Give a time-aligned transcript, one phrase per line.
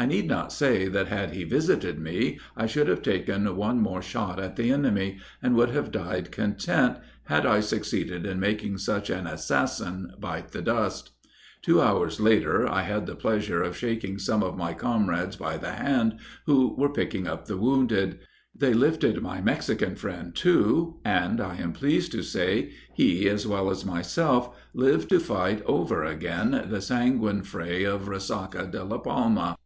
[0.00, 4.00] I need not say that had he visited me I should have taken one more
[4.00, 9.10] shot at the enemy, and would have died content, had I succeeded in making such
[9.10, 11.10] an assassin bite the dust.
[11.62, 15.72] Two hours after, I had the pleasure of shaking some of my comrades by the
[15.72, 18.20] hand, who were picking up the wounded.
[18.54, 23.68] They lifted my Mexican friend, too, and I am pleased to say he, as well
[23.68, 29.56] as myself, live to fight over again the sanguine fray of _Resaca de la Palma."